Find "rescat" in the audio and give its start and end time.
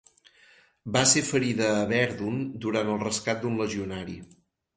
3.05-3.45